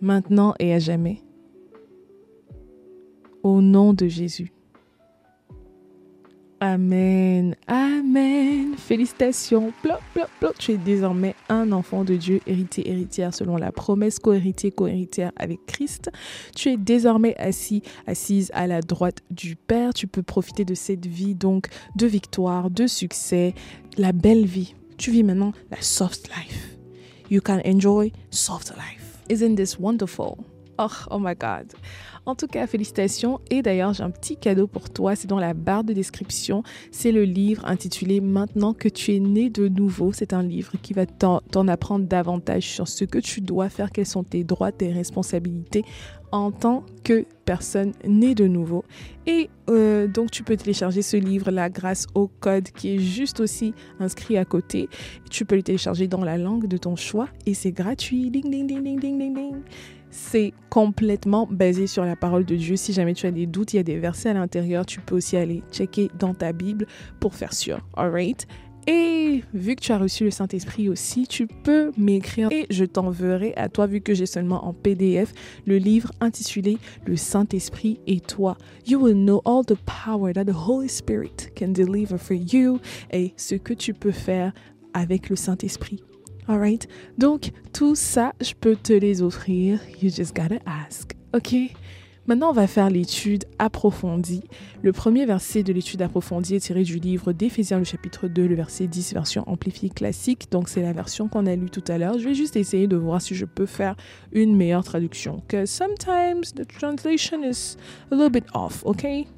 maintenant 0.00 0.54
et 0.58 0.72
à 0.72 0.78
jamais. 0.78 1.22
Au 3.42 3.60
nom 3.60 3.94
de 3.94 4.06
Jésus. 4.06 4.52
Amen. 6.62 7.56
Amen. 7.68 8.74
Félicitations. 8.76 9.72
Plop, 9.82 10.00
plop. 10.12 10.54
Tu 10.58 10.72
es 10.72 10.76
désormais 10.76 11.34
un 11.48 11.72
enfant 11.72 12.04
de 12.04 12.16
Dieu, 12.16 12.40
héritier, 12.46 12.86
héritière 12.86 13.32
selon 13.32 13.56
la 13.56 13.72
promesse, 13.72 14.18
co-héritier, 14.18 14.70
co-héritière 14.70 15.32
avec 15.36 15.64
Christ. 15.64 16.10
Tu 16.54 16.68
es 16.68 16.76
désormais 16.76 17.34
assis, 17.38 17.82
assise 18.06 18.50
à 18.52 18.66
la 18.66 18.82
droite 18.82 19.20
du 19.30 19.56
Père. 19.56 19.94
Tu 19.94 20.06
peux 20.06 20.22
profiter 20.22 20.66
de 20.66 20.74
cette 20.74 21.06
vie 21.06 21.34
donc 21.34 21.68
de 21.96 22.06
victoire, 22.06 22.70
de 22.70 22.86
succès, 22.86 23.54
la 23.96 24.12
belle 24.12 24.44
vie. 24.44 24.74
Tu 24.98 25.10
vis 25.10 25.22
maintenant 25.22 25.52
la 25.70 25.80
soft 25.80 26.28
life. 26.28 26.76
You 27.30 27.40
can 27.40 27.60
enjoy 27.64 28.12
soft 28.30 28.72
life. 28.76 29.18
Isn't 29.30 29.54
this 29.54 29.78
wonderful? 29.78 30.36
Oh, 30.82 30.88
oh 31.10 31.18
my 31.18 31.34
God. 31.34 31.74
En 32.24 32.34
tout 32.34 32.46
cas, 32.46 32.66
félicitations. 32.66 33.38
Et 33.50 33.60
d'ailleurs, 33.60 33.92
j'ai 33.92 34.02
un 34.02 34.10
petit 34.10 34.38
cadeau 34.38 34.66
pour 34.66 34.88
toi. 34.88 35.14
C'est 35.14 35.26
dans 35.26 35.38
la 35.38 35.52
barre 35.52 35.84
de 35.84 35.92
description. 35.92 36.62
C'est 36.90 37.12
le 37.12 37.24
livre 37.24 37.66
intitulé 37.66 38.22
Maintenant 38.22 38.72
que 38.72 38.88
tu 38.88 39.14
es 39.14 39.20
né 39.20 39.50
de 39.50 39.68
nouveau. 39.68 40.12
C'est 40.14 40.32
un 40.32 40.42
livre 40.42 40.72
qui 40.80 40.94
va 40.94 41.04
t'en 41.04 41.68
apprendre 41.68 42.06
davantage 42.06 42.62
sur 42.62 42.88
ce 42.88 43.04
que 43.04 43.18
tu 43.18 43.42
dois 43.42 43.68
faire, 43.68 43.90
quels 43.90 44.06
sont 44.06 44.24
tes 44.24 44.42
droits, 44.42 44.72
tes 44.72 44.90
responsabilités 44.90 45.84
en 46.32 46.50
tant 46.50 46.84
que 47.04 47.26
personne 47.44 47.92
née 48.06 48.34
de 48.34 48.46
nouveau. 48.46 48.84
Et 49.26 49.50
euh, 49.68 50.06
donc 50.06 50.30
tu 50.30 50.44
peux 50.44 50.56
télécharger 50.56 51.02
ce 51.02 51.16
livre-là 51.16 51.68
grâce 51.68 52.06
au 52.14 52.28
code 52.28 52.70
qui 52.70 52.94
est 52.94 52.98
juste 52.98 53.40
aussi 53.40 53.74
inscrit 53.98 54.38
à 54.38 54.44
côté. 54.44 54.88
Tu 55.30 55.44
peux 55.44 55.56
le 55.56 55.62
télécharger 55.62 56.06
dans 56.06 56.24
la 56.24 56.38
langue 56.38 56.68
de 56.68 56.76
ton 56.76 56.96
choix 56.96 57.28
et 57.46 57.54
c'est 57.54 57.72
gratuit. 57.72 58.30
Ding, 58.30 58.48
ding, 58.48 58.66
ding, 58.66 58.82
ding, 58.82 59.00
ding, 59.00 59.18
ding, 59.18 59.34
ding 59.34 59.62
c'est 60.10 60.52
complètement 60.68 61.48
basé 61.50 61.86
sur 61.86 62.04
la 62.04 62.16
parole 62.16 62.44
de 62.44 62.56
Dieu. 62.56 62.76
Si 62.76 62.92
jamais 62.92 63.14
tu 63.14 63.26
as 63.26 63.30
des 63.30 63.46
doutes, 63.46 63.74
il 63.74 63.76
y 63.76 63.80
a 63.80 63.84
des 63.84 63.98
versets 63.98 64.30
à 64.30 64.34
l'intérieur. 64.34 64.86
Tu 64.86 65.00
peux 65.00 65.16
aussi 65.16 65.36
aller 65.36 65.62
checker 65.72 66.10
dans 66.18 66.34
ta 66.34 66.52
Bible 66.52 66.86
pour 67.20 67.34
faire 67.34 67.52
sûr. 67.52 67.78
Alright? 67.96 68.46
Et 68.86 69.42
vu 69.52 69.76
que 69.76 69.82
tu 69.82 69.92
as 69.92 69.98
reçu 69.98 70.24
le 70.24 70.30
Saint-Esprit 70.30 70.88
aussi, 70.88 71.26
tu 71.26 71.46
peux 71.46 71.92
m'écrire 71.96 72.48
et 72.50 72.66
je 72.70 72.84
t'enverrai 72.84 73.52
à 73.56 73.68
toi, 73.68 73.86
vu 73.86 74.00
que 74.00 74.14
j'ai 74.14 74.26
seulement 74.26 74.66
en 74.66 74.72
PDF, 74.72 75.32
le 75.66 75.76
livre 75.76 76.12
intitulé 76.20 76.78
Le 77.06 77.16
Saint-Esprit 77.16 78.00
et 78.06 78.20
toi. 78.20 78.56
You 78.86 78.98
will 79.00 79.14
know 79.14 79.42
all 79.44 79.64
the 79.64 79.78
power 79.84 80.32
that 80.32 80.46
the 80.46 80.56
Holy 80.66 80.88
Spirit 80.88 81.50
can 81.54 81.68
deliver 81.68 82.16
for 82.18 82.36
you 82.36 82.80
et 83.12 83.32
ce 83.36 83.54
que 83.54 83.74
tu 83.74 83.92
peux 83.92 84.12
faire 84.12 84.52
avec 84.94 85.28
le 85.28 85.36
Saint-Esprit. 85.36 86.02
Alright? 86.50 86.88
Donc, 87.16 87.52
tout 87.72 87.94
ça, 87.94 88.32
je 88.40 88.54
peux 88.60 88.74
te 88.74 88.92
les 88.92 89.22
offrir. 89.22 89.78
You 90.02 90.10
just 90.10 90.34
gotta 90.34 90.58
ask. 90.66 91.14
OK? 91.32 91.54
Maintenant, 92.26 92.50
on 92.50 92.52
va 92.52 92.66
faire 92.66 92.90
l'étude 92.90 93.44
approfondie. 93.60 94.42
Le 94.82 94.90
premier 94.90 95.26
verset 95.26 95.62
de 95.62 95.72
l'étude 95.72 96.02
approfondie 96.02 96.56
est 96.56 96.60
tiré 96.60 96.82
du 96.82 96.98
livre 96.98 97.32
d'Éphésiens, 97.32 97.78
le 97.78 97.84
chapitre 97.84 98.26
2, 98.26 98.48
le 98.48 98.56
verset 98.56 98.88
10, 98.88 99.14
version 99.14 99.48
amplifiée 99.48 99.90
classique. 99.90 100.50
Donc, 100.50 100.68
c'est 100.68 100.82
la 100.82 100.92
version 100.92 101.28
qu'on 101.28 101.46
a 101.46 101.54
lue 101.54 101.70
tout 101.70 101.84
à 101.86 101.98
l'heure. 101.98 102.18
Je 102.18 102.24
vais 102.24 102.34
juste 102.34 102.56
essayer 102.56 102.88
de 102.88 102.96
voir 102.96 103.22
si 103.22 103.36
je 103.36 103.44
peux 103.44 103.66
faire 103.66 103.94
une 104.32 104.56
meilleure 104.56 104.82
traduction. 104.82 105.36
Because 105.46 105.70
sometimes 105.70 106.52
the 106.52 106.66
translation 106.66 107.44
is 107.44 107.76
a 108.10 108.16
little 108.16 108.28
bit 108.28 108.46
off, 108.54 108.84
okay? 108.84 109.28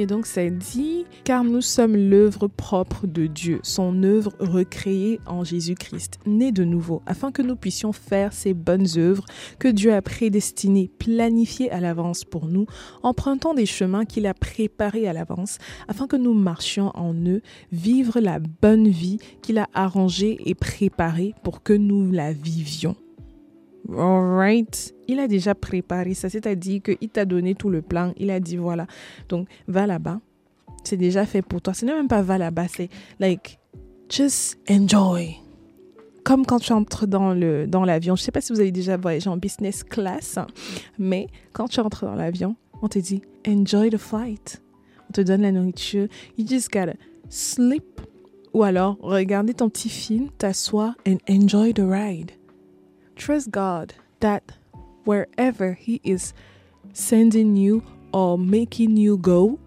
Et 0.00 0.06
donc 0.06 0.26
ça 0.26 0.48
dit, 0.48 1.06
car 1.24 1.42
nous 1.42 1.60
sommes 1.60 1.96
l'œuvre 1.96 2.46
propre 2.46 3.08
de 3.08 3.26
Dieu, 3.26 3.58
son 3.64 4.04
œuvre 4.04 4.32
recréée 4.38 5.18
en 5.26 5.42
Jésus-Christ, 5.42 6.20
né 6.24 6.52
de 6.52 6.62
nouveau, 6.62 7.02
afin 7.04 7.32
que 7.32 7.42
nous 7.42 7.56
puissions 7.56 7.92
faire 7.92 8.32
ces 8.32 8.54
bonnes 8.54 8.86
œuvres 8.96 9.24
que 9.58 9.66
Dieu 9.66 9.92
a 9.92 10.00
prédestinées, 10.00 10.88
planifiées 11.00 11.72
à 11.72 11.80
l'avance 11.80 12.22
pour 12.22 12.46
nous, 12.46 12.66
empruntant 13.02 13.54
des 13.54 13.66
chemins 13.66 14.04
qu'il 14.04 14.28
a 14.28 14.34
préparés 14.34 15.08
à 15.08 15.12
l'avance, 15.12 15.58
afin 15.88 16.06
que 16.06 16.14
nous 16.14 16.32
marchions 16.32 16.92
en 16.94 17.12
eux, 17.26 17.42
vivre 17.72 18.20
la 18.20 18.38
bonne 18.38 18.86
vie 18.86 19.18
qu'il 19.42 19.58
a 19.58 19.66
arrangée 19.74 20.38
et 20.46 20.54
préparée 20.54 21.34
pour 21.42 21.64
que 21.64 21.72
nous 21.72 22.12
la 22.12 22.32
vivions. 22.32 22.94
Alright. 23.96 24.94
Il 25.06 25.18
a 25.18 25.28
déjà 25.28 25.54
préparé 25.54 26.14
ça, 26.14 26.28
c'est-à-dire 26.28 26.82
qu'il 26.82 27.08
t'a 27.08 27.24
donné 27.24 27.54
tout 27.54 27.70
le 27.70 27.82
plan. 27.82 28.12
Il 28.16 28.30
a 28.30 28.40
dit 28.40 28.56
voilà. 28.56 28.86
Donc, 29.28 29.48
va 29.66 29.86
là-bas. 29.86 30.20
C'est 30.84 30.96
déjà 30.96 31.26
fait 31.26 31.42
pour 31.42 31.60
toi. 31.62 31.74
Ce 31.74 31.84
n'est 31.84 31.94
même 31.94 32.08
pas 32.08 32.22
va 32.22 32.38
là-bas, 32.38 32.68
c'est 32.68 32.88
like, 33.18 33.58
just 34.08 34.58
enjoy. 34.70 35.36
Comme 36.24 36.44
quand 36.44 36.58
tu 36.58 36.72
entres 36.72 37.06
dans 37.06 37.32
le 37.32 37.66
dans 37.66 37.84
l'avion. 37.84 38.16
Je 38.16 38.22
ne 38.22 38.24
sais 38.24 38.32
pas 38.32 38.40
si 38.40 38.52
vous 38.52 38.60
avez 38.60 38.72
déjà 38.72 38.96
voyagé 38.96 39.30
en 39.30 39.38
business 39.38 39.82
class, 39.82 40.38
mais 40.98 41.28
quand 41.52 41.68
tu 41.68 41.80
entres 41.80 42.04
dans 42.04 42.14
l'avion, 42.14 42.56
on 42.82 42.88
te 42.88 42.98
dit 42.98 43.22
enjoy 43.46 43.90
the 43.90 43.96
flight. 43.96 44.62
On 45.08 45.12
te 45.12 45.20
donne 45.22 45.42
la 45.42 45.52
nourriture. 45.52 46.08
You 46.36 46.46
just 46.46 46.70
gotta 46.70 46.94
sleep. 47.30 48.00
Ou 48.52 48.62
alors, 48.62 48.98
regarder 49.00 49.54
ton 49.54 49.68
petit 49.68 49.88
film, 49.88 50.28
t'asseoir 50.38 50.94
and 51.06 51.18
enjoy 51.28 51.72
the 51.72 51.80
ride. 51.80 52.32
Trust 53.18 53.50
God 53.50 53.92
that 54.20 54.52
wherever 55.04 55.74
He 55.74 56.00
is 56.04 56.32
sending 56.92 57.56
you 57.56 57.82
or 58.12 58.38
making 58.38 58.96
you 58.96 59.18
go, 59.18 59.58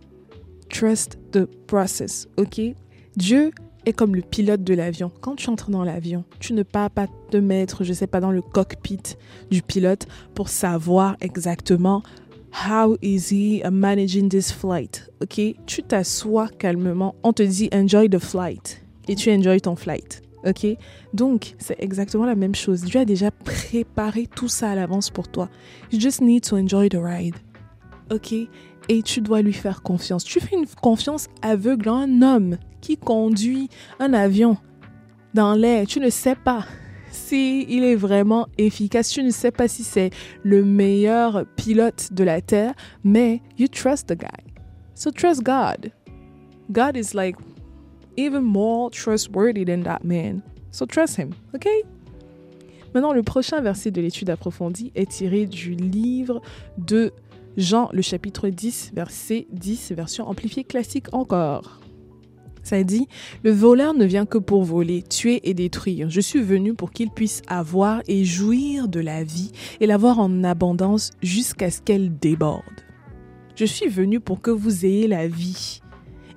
trust 0.70 1.18
the 1.32 1.48
process, 1.68 2.28
ok? 2.38 2.76
Dieu 3.18 3.52
est 3.86 3.94
comme 3.94 4.16
le 4.16 4.22
pilote 4.22 4.64
de 4.64 4.74
l'avion. 4.74 5.12
Quand 5.22 5.36
tu 5.36 5.50
entres 5.50 5.70
dans 5.70 5.84
l'avion, 5.84 6.24
tu 6.40 6.54
ne 6.54 6.64
peux 6.64 6.90
pas 6.90 7.08
te 7.30 7.38
mettre, 7.38 7.84
je 7.84 7.94
sais 7.94 8.08
pas, 8.08 8.22
dans 8.22 8.32
le 8.32 8.42
cockpit 8.42 9.18
du 9.50 9.62
pilote 9.62 10.08
pour 10.34 10.50
savoir 10.50 11.18
exactement 11.20 12.04
how 12.54 12.98
is 13.02 13.32
he 13.32 13.62
managing 13.70 14.30
this 14.30 14.52
flight. 14.52 15.10
Ok, 15.22 15.42
tu 15.66 15.84
t'assois 15.84 16.48
calmement, 16.48 17.16
on 17.24 17.34
te 17.34 17.44
dit 17.44 17.70
enjoy 17.74 18.10
the 18.10 18.20
flight 18.20 18.82
et 19.08 19.16
tu 19.16 19.30
enjoy 19.30 19.60
ton 19.60 19.76
flight. 19.76 20.22
Ok 20.46 20.66
Donc, 21.14 21.54
c'est 21.60 21.76
exactement 21.80 22.26
la 22.26 22.36
même 22.36 22.56
chose. 22.56 22.82
Dieu 22.82 23.02
a 23.02 23.06
déjà 23.06 23.32
préparé 23.32 24.28
tout 24.28 24.48
ça 24.48 24.72
à 24.72 24.76
l'avance 24.76 25.10
pour 25.10 25.28
toi. 25.28 25.50
You 25.92 26.00
just 26.00 26.22
need 26.22 26.44
to 26.46 26.58
enjoy 26.58 26.90
the 26.90 26.98
ride. 27.00 27.36
Ok 28.12 28.34
Et 28.90 29.04
tu 29.04 29.22
dois 29.22 29.42
lui 29.42 29.54
faire 29.54 29.84
confiance. 29.84 30.24
Tu 30.24 30.40
fais 30.40 30.56
une 30.56 30.68
confiance 30.68 31.28
aveugle 31.42 31.90
à 31.90 31.94
un 31.94 32.22
homme 32.22 32.58
qui 32.82 32.98
conduit 32.98 33.70
un 34.00 34.14
avion 34.14 34.58
dans 35.34 35.54
l'air. 35.54 35.86
Tu 35.86 36.00
ne 36.00 36.10
sais 36.10 36.36
pas 36.36 36.66
si 37.12 37.66
il 37.70 37.84
est 37.84 37.96
vraiment 37.96 38.48
efficace. 38.58 39.10
Tu 39.10 39.24
ne 39.24 39.30
sais 39.30 39.52
pas 39.52 39.68
si 39.68 39.84
c'est 39.84 40.10
le 40.44 40.64
meilleur 40.64 41.46
pilote 41.56 42.10
de 42.12 42.24
la 42.24 42.42
Terre, 42.42 42.74
mais 43.04 43.42
you 43.58 43.68
trust 43.68 44.08
the 44.08 44.18
guy. 44.18 44.52
So 44.96 45.12
trust 45.12 45.44
God. 45.44 45.92
God 46.72 46.96
is 46.96 47.14
like 47.14 47.36
even 48.26 48.42
more 48.42 48.90
trustworthy 48.90 49.66
than 49.66 49.84
that 49.84 50.04
man. 50.04 50.42
So 50.72 50.86
trust 50.86 51.18
him, 51.18 51.32
ok? 51.54 51.68
Maintenant, 52.94 53.14
le 53.14 53.24
prochain 53.24 53.62
verset 53.62 53.92
de 53.92 54.02
l'étude 54.02 54.30
approfondie 54.30 54.92
est 54.96 55.10
tiré 55.10 55.46
du 55.46 55.76
livre 55.76 56.42
de 56.78 57.12
Jean, 57.58 57.90
le 57.94 58.02
chapitre 58.02 58.50
10, 58.50 58.92
verset 58.94 59.48
10, 59.52 59.92
version 59.94 60.28
amplifiée 60.28 60.64
classique 60.64 61.08
encore. 61.14 61.82
Ça 62.64 62.84
dit, 62.84 63.08
le 63.44 63.52
voleur 63.52 63.94
ne 63.94 64.06
vient 64.06 64.26
que 64.26 64.38
pour 64.38 64.64
voler, 64.64 65.02
tuer 65.02 65.42
et 65.50 65.54
détruire. 65.54 66.10
Je 66.10 66.22
suis 66.22 66.42
venu 66.42 66.74
pour 66.74 66.92
qu'il 66.92 67.10
puisse 67.10 67.42
avoir 67.48 68.02
et 68.08 68.24
jouir 68.24 68.88
de 68.88 69.00
la 69.00 69.24
vie 69.24 69.52
et 69.80 69.88
l'avoir 69.88 70.20
en 70.20 70.44
abondance 70.44 71.12
jusqu'à 71.22 71.72
ce 71.72 71.82
qu'elle 71.82 72.18
déborde. 72.18 72.62
Je 73.56 73.66
suis 73.66 73.90
venu 73.90 74.20
pour 74.20 74.42
que 74.42 74.52
vous 74.52 74.86
ayez 74.86 75.08
la 75.08 75.28
vie 75.28 75.82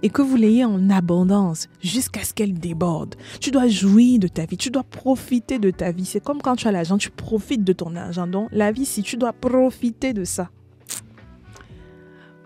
et 0.04 0.10
que 0.10 0.20
vous 0.20 0.36
l'ayez 0.36 0.66
en 0.66 0.90
abondance 0.90 1.66
jusqu'à 1.82 2.24
ce 2.24 2.34
qu'elle 2.34 2.52
déborde. 2.52 3.14
Tu 3.40 3.50
dois 3.50 3.68
jouir 3.68 4.18
de 4.18 4.28
ta 4.28 4.44
vie, 4.44 4.58
tu 4.58 4.70
dois 4.70 4.84
profiter 4.84 5.58
de 5.58 5.70
ta 5.70 5.92
vie. 5.92 6.04
C'est 6.04 6.22
comme 6.22 6.42
quand 6.42 6.56
tu 6.56 6.68
as 6.68 6.72
l'argent, 6.72 6.98
tu 6.98 7.10
profites 7.10 7.64
de 7.64 7.72
ton 7.72 7.96
argent. 7.96 8.26
Donc 8.26 8.50
la 8.52 8.70
vie, 8.70 8.84
si 8.84 9.02
tu 9.02 9.16
dois 9.16 9.32
profiter 9.32 10.12
de 10.12 10.24
ça. 10.24 10.50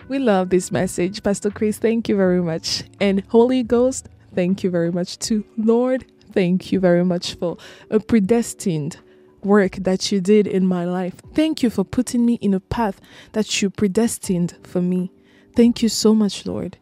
We 0.09 0.21
love 0.21 0.51
this 0.51 0.71
message, 0.71 1.21
Pastor 1.21 1.53
Chris. 1.53 1.81
Thank 1.83 2.09
you 2.09 2.17
very 2.17 2.41
much. 2.41 2.85
And 3.01 3.23
Holy 3.29 3.65
Ghost, 3.65 4.09
thank 4.37 4.63
you 4.63 4.71
very 4.71 4.93
much 4.93 5.19
too. 5.19 5.43
Lord, 5.59 6.05
thank 6.33 6.71
you 6.71 6.81
very 6.81 7.05
much 7.05 7.35
for 7.35 7.57
a 7.91 7.99
predestined 7.99 8.99
work 9.43 9.83
that 9.83 10.13
you 10.13 10.21
did 10.21 10.47
in 10.47 10.65
my 10.65 10.85
life. 10.85 11.15
Thank 11.35 11.65
you 11.65 11.71
for 11.71 11.83
putting 11.83 12.25
me 12.25 12.39
in 12.41 12.55
a 12.55 12.61
path 12.61 13.01
that 13.33 13.61
you 13.61 13.69
predestined 13.69 14.55
for 14.63 14.81
me. 14.81 15.11
Thank 15.57 15.83
you 15.83 15.89
so 15.89 16.15
much, 16.15 16.47
Lord. 16.47 16.79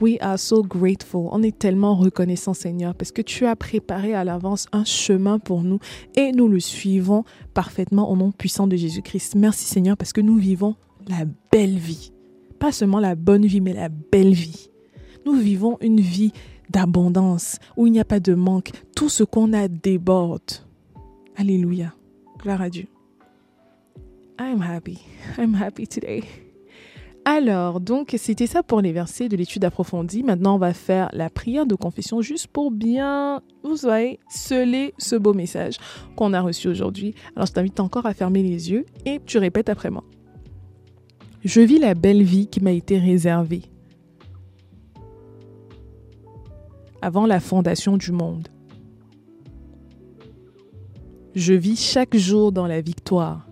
We 0.00 0.18
are 0.20 0.38
so 0.38 0.62
grateful. 0.62 1.28
On 1.30 1.42
est 1.42 1.56
tellement 1.56 1.94
reconnaissant, 1.94 2.52
Seigneur, 2.52 2.94
parce 2.94 3.12
que 3.12 3.22
tu 3.22 3.46
as 3.46 3.56
préparé 3.56 4.14
à 4.14 4.24
l'avance 4.24 4.66
un 4.72 4.84
chemin 4.84 5.38
pour 5.38 5.62
nous 5.62 5.78
et 6.16 6.32
nous 6.32 6.48
le 6.48 6.60
suivons 6.60 7.24
parfaitement 7.54 8.10
au 8.10 8.16
nom 8.16 8.32
puissant 8.32 8.66
de 8.66 8.76
Jésus-Christ. 8.76 9.36
Merci, 9.36 9.64
Seigneur, 9.64 9.96
parce 9.96 10.12
que 10.12 10.20
nous 10.20 10.36
vivons 10.36 10.74
la 11.08 11.24
belle 11.52 11.78
vie. 11.78 12.12
Pas 12.58 12.72
seulement 12.72 13.00
la 13.00 13.14
bonne 13.14 13.46
vie, 13.46 13.60
mais 13.60 13.72
la 13.72 13.88
belle 13.88 14.34
vie. 14.34 14.70
Nous 15.26 15.34
vivons 15.34 15.78
une 15.80 16.00
vie 16.00 16.32
d'abondance 16.70 17.58
où 17.76 17.86
il 17.86 17.92
n'y 17.92 18.00
a 18.00 18.04
pas 18.04 18.20
de 18.20 18.34
manque. 18.34 18.70
Tout 18.96 19.08
ce 19.08 19.22
qu'on 19.22 19.52
a 19.52 19.68
déborde. 19.68 20.42
Alléluia. 21.36 21.94
Gloire 22.38 22.62
à 22.62 22.70
Dieu. 22.70 22.86
I'm 24.38 24.60
happy. 24.60 24.98
I'm 25.38 25.54
happy 25.54 25.86
today. 25.86 26.43
Alors, 27.26 27.80
donc, 27.80 28.14
c'était 28.18 28.46
ça 28.46 28.62
pour 28.62 28.82
les 28.82 28.92
versets 28.92 29.30
de 29.30 29.36
l'étude 29.36 29.64
approfondie. 29.64 30.22
Maintenant, 30.22 30.56
on 30.56 30.58
va 30.58 30.74
faire 30.74 31.08
la 31.14 31.30
prière 31.30 31.64
de 31.64 31.74
confession 31.74 32.20
juste 32.20 32.48
pour 32.48 32.70
bien, 32.70 33.40
vous 33.62 33.76
voyez, 33.76 34.20
sceller 34.28 34.92
ce 34.98 35.16
beau 35.16 35.32
message 35.32 35.76
qu'on 36.16 36.34
a 36.34 36.42
reçu 36.42 36.68
aujourd'hui. 36.68 37.14
Alors, 37.34 37.46
je 37.46 37.52
t'invite 37.52 37.80
encore 37.80 38.04
à 38.04 38.12
fermer 38.12 38.42
les 38.42 38.70
yeux 38.70 38.84
et 39.06 39.20
tu 39.24 39.38
répètes 39.38 39.70
après 39.70 39.90
moi. 39.90 40.04
Je 41.44 41.62
vis 41.62 41.78
la 41.78 41.94
belle 41.94 42.22
vie 42.22 42.46
qui 42.46 42.60
m'a 42.60 42.72
été 42.72 42.98
réservée 42.98 43.62
avant 47.00 47.26
la 47.26 47.40
fondation 47.40 47.96
du 47.96 48.12
monde. 48.12 48.48
Je 51.34 51.54
vis 51.54 51.76
chaque 51.76 52.16
jour 52.16 52.52
dans 52.52 52.66
la 52.66 52.80
victoire, 52.80 53.48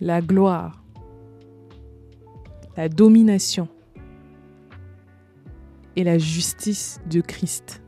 la 0.00 0.20
gloire 0.20 0.83
la 2.76 2.88
domination 2.88 3.68
et 5.96 6.04
la 6.04 6.18
justice 6.18 7.00
de 7.08 7.20
Christ. 7.20 7.82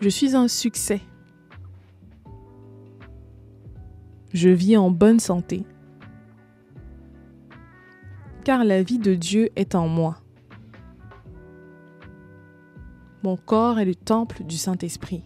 Je 0.00 0.08
suis 0.08 0.36
un 0.36 0.48
succès. 0.48 1.00
Je 4.32 4.50
vis 4.50 4.76
en 4.76 4.90
bonne 4.90 5.20
santé, 5.20 5.64
car 8.44 8.64
la 8.64 8.82
vie 8.82 8.98
de 8.98 9.14
Dieu 9.14 9.48
est 9.54 9.74
en 9.74 9.86
moi. 9.86 10.18
Mon 13.22 13.36
corps 13.36 13.78
est 13.78 13.84
le 13.84 13.94
temple 13.94 14.42
du 14.42 14.58
Saint-Esprit. 14.58 15.22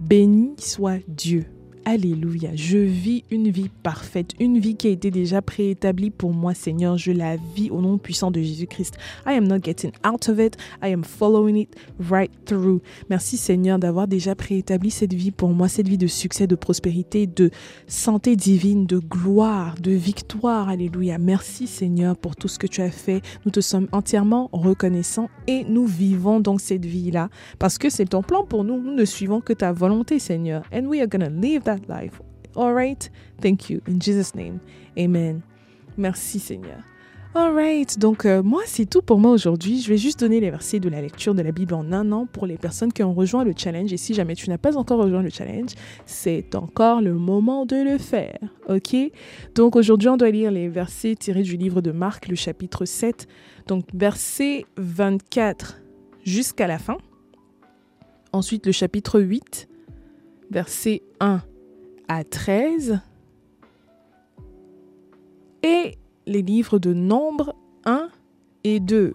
Béni 0.00 0.56
soit 0.58 0.98
Dieu. 1.08 1.46
Alléluia. 1.88 2.50
Je 2.56 2.78
vis 2.78 3.22
une 3.30 3.48
vie 3.48 3.70
parfaite, 3.84 4.32
une 4.40 4.58
vie 4.58 4.74
qui 4.74 4.88
a 4.88 4.90
été 4.90 5.12
déjà 5.12 5.40
préétablie 5.40 6.10
pour 6.10 6.32
moi, 6.32 6.52
Seigneur. 6.52 6.98
Je 6.98 7.12
la 7.12 7.36
vis 7.36 7.70
au 7.70 7.80
nom 7.80 7.96
puissant 7.96 8.32
de 8.32 8.40
Jésus-Christ. 8.40 8.96
I 9.24 9.34
am 9.34 9.46
not 9.46 9.60
getting 9.62 9.92
out 10.04 10.28
of 10.28 10.40
it. 10.40 10.56
I 10.82 10.88
am 10.92 11.04
following 11.04 11.54
it 11.54 11.76
right 12.10 12.32
through. 12.44 12.80
Merci, 13.08 13.36
Seigneur, 13.36 13.78
d'avoir 13.78 14.08
déjà 14.08 14.34
préétabli 14.34 14.90
cette 14.90 15.14
vie 15.14 15.30
pour 15.30 15.50
moi, 15.50 15.68
cette 15.68 15.86
vie 15.86 15.96
de 15.96 16.08
succès, 16.08 16.48
de 16.48 16.56
prospérité, 16.56 17.28
de 17.28 17.52
santé 17.86 18.34
divine, 18.34 18.86
de 18.86 18.98
gloire, 18.98 19.76
de 19.80 19.92
victoire. 19.92 20.68
Alléluia. 20.68 21.18
Merci, 21.18 21.68
Seigneur, 21.68 22.16
pour 22.16 22.34
tout 22.34 22.48
ce 22.48 22.58
que 22.58 22.66
tu 22.66 22.80
as 22.82 22.90
fait. 22.90 23.22
Nous 23.44 23.52
te 23.52 23.60
sommes 23.60 23.86
entièrement 23.92 24.50
reconnaissants 24.52 25.30
et 25.46 25.62
nous 25.62 25.86
vivons 25.86 26.40
donc 26.40 26.60
cette 26.60 26.84
vie-là 26.84 27.28
parce 27.60 27.78
que 27.78 27.90
c'est 27.90 28.06
ton 28.06 28.22
plan 28.22 28.42
pour 28.42 28.64
nous. 28.64 28.82
Nous 28.82 28.92
ne 28.92 29.04
suivons 29.04 29.40
que 29.40 29.52
ta 29.52 29.70
volonté, 29.70 30.18
Seigneur. 30.18 30.64
And 30.74 30.86
we 30.86 31.00
are 31.00 31.06
going 31.06 31.20
to 31.20 31.30
live 31.30 31.62
that 31.62 31.75
life. 31.88 32.20
All 32.54 32.72
right? 32.72 33.10
Thank 33.40 33.68
you. 33.70 33.80
In 33.86 34.00
Jesus' 34.00 34.34
name. 34.34 34.60
Amen. 34.96 35.42
Merci 35.96 36.38
Seigneur. 36.38 36.82
All 37.38 37.52
right. 37.52 37.98
Donc, 37.98 38.24
euh, 38.24 38.42
moi, 38.42 38.62
c'est 38.64 38.86
tout 38.86 39.02
pour 39.02 39.18
moi 39.18 39.30
aujourd'hui. 39.30 39.82
Je 39.82 39.90
vais 39.90 39.98
juste 39.98 40.20
donner 40.20 40.40
les 40.40 40.48
versets 40.50 40.80
de 40.80 40.88
la 40.88 41.02
lecture 41.02 41.34
de 41.34 41.42
la 41.42 41.52
Bible 41.52 41.74
en 41.74 41.92
un 41.92 42.10
an 42.10 42.24
pour 42.24 42.46
les 42.46 42.56
personnes 42.56 42.94
qui 42.94 43.02
ont 43.02 43.12
rejoint 43.12 43.44
le 43.44 43.52
challenge. 43.54 43.92
Et 43.92 43.98
si 43.98 44.14
jamais 44.14 44.34
tu 44.34 44.48
n'as 44.48 44.56
pas 44.56 44.78
encore 44.78 45.00
rejoint 45.00 45.20
le 45.20 45.28
challenge, 45.28 45.72
c'est 46.06 46.54
encore 46.54 47.02
le 47.02 47.12
moment 47.12 47.66
de 47.66 47.76
le 47.76 47.98
faire. 47.98 48.38
OK? 48.70 48.96
Donc, 49.54 49.76
aujourd'hui, 49.76 50.08
on 50.08 50.16
doit 50.16 50.30
lire 50.30 50.50
les 50.50 50.70
versets 50.70 51.14
tirés 51.14 51.42
du 51.42 51.58
livre 51.58 51.82
de 51.82 51.90
Marc, 51.90 52.28
le 52.28 52.36
chapitre 52.36 52.86
7. 52.86 53.28
Donc, 53.66 53.84
verset 53.92 54.64
24 54.78 55.82
jusqu'à 56.24 56.66
la 56.66 56.78
fin. 56.78 56.96
Ensuite, 58.32 58.64
le 58.64 58.72
chapitre 58.72 59.20
8, 59.20 59.68
verset 60.50 61.02
1 61.20 61.42
à 62.08 62.24
13 62.24 63.00
et 65.62 65.98
les 66.26 66.42
livres 66.42 66.78
de 66.78 66.92
Nombre 66.92 67.54
1 67.84 68.08
et 68.64 68.80
2. 68.80 69.14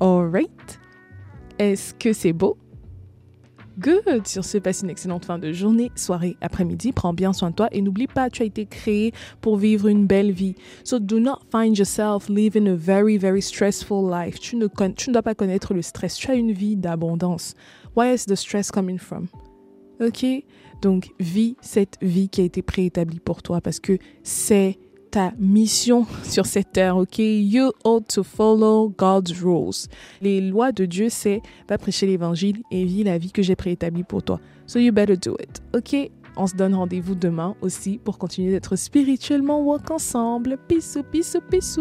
Alright. 0.00 0.80
Est-ce 1.58 1.92
que 1.94 2.12
c'est 2.12 2.32
beau? 2.32 2.56
Good. 3.78 4.26
Sur 4.26 4.44
ce, 4.44 4.58
passe 4.58 4.82
une 4.82 4.90
excellente 4.90 5.24
fin 5.24 5.38
de 5.38 5.52
journée, 5.52 5.92
soirée, 5.94 6.36
après-midi. 6.40 6.92
Prends 6.92 7.14
bien 7.14 7.32
soin 7.32 7.50
de 7.50 7.54
toi 7.54 7.68
et 7.70 7.80
n'oublie 7.80 8.08
pas, 8.08 8.28
tu 8.28 8.42
as 8.42 8.46
été 8.46 8.66
créé 8.66 9.12
pour 9.40 9.56
vivre 9.56 9.86
une 9.86 10.06
belle 10.06 10.32
vie. 10.32 10.56
So 10.82 10.98
do 10.98 11.20
not 11.20 11.40
find 11.52 11.78
yourself 11.78 12.28
living 12.28 12.66
a 12.68 12.74
very, 12.74 13.16
very 13.18 13.40
stressful 13.40 14.10
life. 14.10 14.40
Tu 14.40 14.56
ne, 14.56 14.66
tu 14.66 15.10
ne 15.10 15.12
dois 15.12 15.22
pas 15.22 15.36
connaître 15.36 15.74
le 15.74 15.82
stress. 15.82 16.16
Tu 16.16 16.28
as 16.30 16.34
une 16.34 16.50
vie 16.50 16.76
d'abondance. 16.76 17.54
Where 17.96 18.12
is 18.12 18.24
the 18.26 18.34
stress 18.34 18.72
coming 18.72 18.98
from? 18.98 19.28
Ok? 20.00 20.24
Donc, 20.82 21.10
vis 21.18 21.56
cette 21.60 21.96
vie 22.00 22.28
qui 22.28 22.40
a 22.40 22.44
été 22.44 22.62
préétablie 22.62 23.20
pour 23.20 23.42
toi 23.42 23.60
parce 23.60 23.80
que 23.80 23.98
c'est 24.22 24.78
ta 25.10 25.32
mission 25.38 26.06
sur 26.22 26.46
cette 26.46 26.72
terre, 26.72 26.96
ok? 26.96 27.18
You 27.18 27.72
ought 27.84 28.04
to 28.14 28.22
follow 28.22 28.92
God's 28.96 29.32
rules. 29.42 29.88
Les 30.20 30.40
lois 30.40 30.72
de 30.72 30.84
Dieu, 30.84 31.08
c'est 31.08 31.40
va 31.68 31.78
prêcher 31.78 32.06
l'évangile 32.06 32.62
et 32.70 32.84
vis 32.84 33.04
la 33.04 33.18
vie 33.18 33.32
que 33.32 33.42
j'ai 33.42 33.56
préétablie 33.56 34.04
pour 34.04 34.22
toi. 34.22 34.40
So 34.66 34.78
you 34.78 34.92
better 34.92 35.16
do 35.16 35.36
it, 35.40 35.62
ok? 35.74 36.10
On 36.36 36.46
se 36.46 36.54
donne 36.54 36.74
rendez-vous 36.74 37.16
demain 37.16 37.56
aussi 37.62 37.98
pour 37.98 38.18
continuer 38.18 38.52
d'être 38.52 38.76
spirituellement 38.76 39.60
walk 39.60 39.90
ensemble. 39.90 40.56
Peace, 40.68 40.98
peace, 41.10 41.36
peace. 41.50 41.80